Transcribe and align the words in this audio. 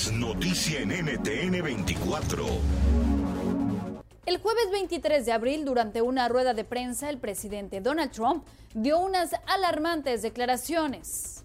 es 0.00 0.12
noticia 0.12 0.80
en 0.80 0.88
NTN 0.88 1.62
24. 1.62 2.46
El 4.24 4.38
jueves 4.38 4.70
23 4.72 5.26
de 5.26 5.32
abril, 5.32 5.66
durante 5.66 6.00
una 6.00 6.26
rueda 6.28 6.54
de 6.54 6.64
prensa, 6.64 7.10
el 7.10 7.18
presidente 7.18 7.82
Donald 7.82 8.10
Trump 8.10 8.46
dio 8.72 8.98
unas 8.98 9.32
alarmantes 9.46 10.22
declaraciones. 10.22 11.44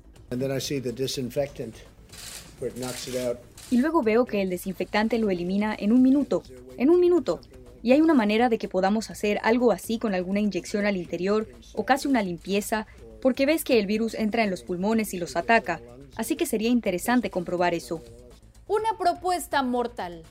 Y 3.71 3.78
luego 3.78 4.04
veo 4.04 4.23
que 4.23 4.41
el 4.41 4.50
desinfectante 4.50 5.18
lo 5.18 5.30
elimina 5.30 5.76
en 5.78 5.92
un 5.92 6.02
minuto, 6.02 6.42
en 6.78 6.90
un 6.90 7.02
minuto. 7.02 7.42
Y 7.84 7.92
hay 7.92 8.00
una 8.00 8.14
manera 8.14 8.48
de 8.48 8.58
que 8.58 8.70
podamos 8.70 9.10
hacer 9.10 9.38
algo 9.44 9.74
así 9.74 10.00
con 10.00 10.14
alguna 10.14 10.40
inyección 10.40 10.86
al 10.86 10.96
interior 10.96 11.46
o 11.74 11.86
casi 11.86 12.08
una 12.08 12.22
limpieza, 12.22 12.88
porque 13.22 13.46
ves 13.46 13.66
que 13.66 13.80
el 13.80 13.86
virus 13.86 14.14
entra 14.14 14.46
en 14.46 14.50
los 14.50 14.64
pulmones 14.64 15.14
y 15.14 15.18
los 15.18 15.36
ataca. 15.36 15.82
Así 16.16 16.38
que 16.38 16.46
sería 16.46 16.70
interesante 16.70 17.30
comprobar 17.30 17.74
eso. 17.74 18.02
Una 18.68 18.97
propuesta 18.97 19.62
mortal. 19.62 20.23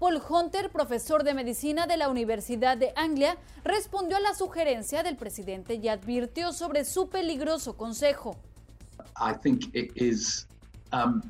Paul 0.00 0.20
Hunter, 0.28 0.70
profesor 0.70 1.22
de 1.22 1.34
medicina 1.34 1.86
de 1.86 1.96
la 1.96 2.08
Universidad 2.08 2.76
de 2.76 2.92
Anglia, 2.96 3.36
respondió 3.64 4.16
a 4.16 4.20
la 4.20 4.34
sugerencia 4.34 5.02
del 5.02 5.16
presidente 5.16 5.74
y 5.74 5.88
advirtió 5.88 6.52
sobre 6.52 6.84
su 6.84 7.08
peligroso 7.08 7.76
consejo. 7.76 8.36
Um, 10.92 11.20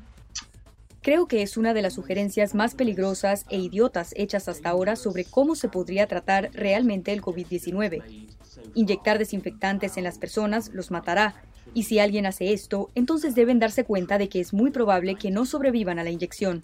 Creo 1.01 1.27
que 1.27 1.41
es 1.41 1.55
una 1.55 1.73
de 1.73 1.81
las 1.81 1.93
sugerencias 1.93 2.53
más 2.53 2.75
peligrosas 2.75 3.45
e 3.49 3.57
idiotas 3.57 4.13
hechas 4.17 4.49
hasta 4.49 4.69
ahora 4.69 4.95
sobre 4.95 5.23
cómo 5.23 5.55
se 5.55 5.69
podría 5.69 6.07
tratar 6.07 6.49
realmente 6.53 7.13
el 7.13 7.21
COVID-19. 7.21 8.27
Inyectar 8.75 9.17
desinfectantes 9.17 9.97
en 9.97 10.03
las 10.03 10.17
personas 10.17 10.71
los 10.73 10.91
matará, 10.91 11.41
y 11.73 11.83
si 11.83 11.99
alguien 11.99 12.25
hace 12.25 12.53
esto, 12.53 12.89
entonces 12.95 13.35
deben 13.35 13.59
darse 13.59 13.83
cuenta 13.83 14.17
de 14.17 14.29
que 14.29 14.39
es 14.39 14.53
muy 14.53 14.71
probable 14.71 15.15
que 15.15 15.31
no 15.31 15.45
sobrevivan 15.45 15.99
a 15.99 16.03
la 16.03 16.09
inyección. 16.09 16.63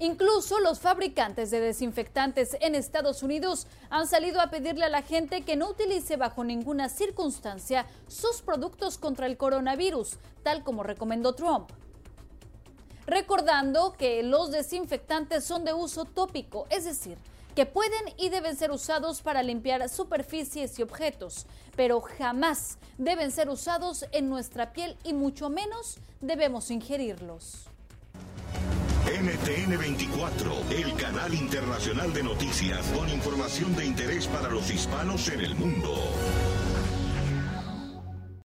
Incluso 0.00 0.60
los 0.60 0.78
fabricantes 0.78 1.50
de 1.50 1.60
desinfectantes 1.60 2.56
en 2.60 2.76
Estados 2.76 3.24
Unidos 3.24 3.66
han 3.90 4.06
salido 4.06 4.40
a 4.40 4.48
pedirle 4.48 4.84
a 4.84 4.88
la 4.88 5.02
gente 5.02 5.42
que 5.42 5.56
no 5.56 5.70
utilice 5.70 6.16
bajo 6.16 6.44
ninguna 6.44 6.88
circunstancia 6.88 7.84
sus 8.06 8.42
productos 8.42 8.96
contra 8.96 9.26
el 9.26 9.36
coronavirus, 9.36 10.18
tal 10.44 10.62
como 10.62 10.84
recomendó 10.84 11.34
Trump. 11.34 11.70
Recordando 13.06 13.94
que 13.94 14.22
los 14.22 14.52
desinfectantes 14.52 15.42
son 15.42 15.64
de 15.64 15.72
uso 15.72 16.04
tópico, 16.04 16.66
es 16.70 16.84
decir, 16.84 17.18
que 17.58 17.66
pueden 17.66 18.14
y 18.16 18.28
deben 18.28 18.54
ser 18.54 18.70
usados 18.70 19.20
para 19.20 19.42
limpiar 19.42 19.88
superficies 19.88 20.78
y 20.78 20.82
objetos, 20.82 21.44
pero 21.74 22.00
jamás 22.00 22.78
deben 22.98 23.32
ser 23.32 23.48
usados 23.48 24.06
en 24.12 24.28
nuestra 24.28 24.72
piel 24.72 24.96
y 25.02 25.12
mucho 25.12 25.50
menos 25.50 25.98
debemos 26.20 26.70
ingerirlos. 26.70 27.66
NTN 29.06 29.76
24, 29.76 30.52
el 30.70 30.94
canal 30.94 31.34
internacional 31.34 32.14
de 32.14 32.22
noticias 32.22 32.86
con 32.96 33.08
información 33.08 33.74
de 33.74 33.86
interés 33.86 34.28
para 34.28 34.48
los 34.48 34.70
hispanos 34.70 35.28
en 35.28 35.40
el 35.40 35.56
mundo. 35.56 35.96